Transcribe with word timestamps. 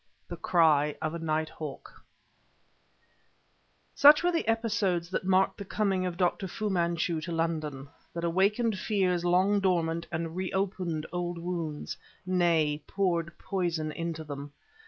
THE 0.27 0.35
CRY 0.37 0.95
OF 0.99 1.13
A 1.13 1.19
NIGHTHAWK 1.19 1.91
Such 3.93 4.23
were 4.23 4.31
the 4.31 4.47
episodes 4.47 5.11
that 5.11 5.25
marked 5.27 5.59
the 5.59 5.63
coming 5.63 6.07
of 6.07 6.17
Dr. 6.17 6.47
Fu 6.47 6.71
Manchu 6.71 7.21
to 7.21 7.31
London, 7.31 7.87
that 8.15 8.23
awakened 8.23 8.79
fears 8.79 9.23
long 9.23 9.59
dormant 9.59 10.07
and 10.11 10.35
reopened 10.35 11.05
old 11.13 11.37
wounds 11.37 11.97
nay, 12.25 12.81
poured 12.87 13.37
poison 13.37 13.91
into 13.91 14.23
them. 14.23 14.53